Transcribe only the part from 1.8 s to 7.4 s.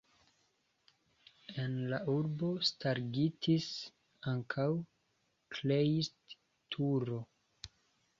la urbo starigitis ankaŭ Kleist-turo.